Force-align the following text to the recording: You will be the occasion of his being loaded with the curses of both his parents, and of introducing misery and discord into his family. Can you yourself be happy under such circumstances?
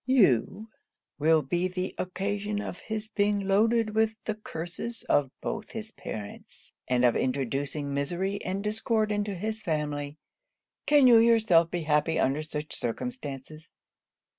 You 0.07 0.67
will 1.19 1.43
be 1.43 1.67
the 1.67 1.93
occasion 1.95 2.59
of 2.59 2.79
his 2.79 3.07
being 3.09 3.41
loaded 3.47 3.93
with 3.93 4.15
the 4.25 4.33
curses 4.33 5.03
of 5.03 5.29
both 5.41 5.69
his 5.73 5.91
parents, 5.91 6.73
and 6.87 7.05
of 7.05 7.15
introducing 7.15 7.93
misery 7.93 8.41
and 8.43 8.63
discord 8.63 9.11
into 9.11 9.35
his 9.35 9.61
family. 9.61 10.17
Can 10.87 11.05
you 11.05 11.19
yourself 11.19 11.69
be 11.69 11.81
happy 11.81 12.19
under 12.19 12.41
such 12.41 12.73
circumstances? 12.75 13.69